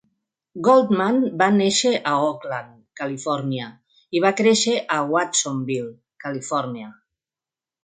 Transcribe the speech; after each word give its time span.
Goldman 0.67 1.19
va 1.41 1.49
néixer 1.57 1.91
a 2.11 2.13
Oakland, 2.29 2.79
Califòrnia, 3.01 3.69
i 4.21 4.25
va 4.25 4.33
créixer 4.41 4.75
a 4.97 4.99
Watsonvill, 5.15 5.95
Califòrnia. 6.27 6.93